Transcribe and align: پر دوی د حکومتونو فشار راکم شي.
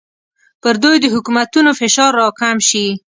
پر 0.61 0.73
دوی 0.83 0.97
د 1.01 1.05
حکومتونو 1.15 1.69
فشار 1.79 2.11
راکم 2.21 2.57
شي. 2.69 2.85